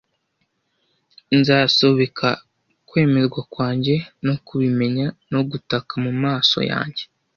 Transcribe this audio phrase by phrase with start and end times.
[1.39, 2.29] Nzasubika
[2.87, 7.03] kwemerwa kwanjye no kubimenya no gutaka mumaso yanjye,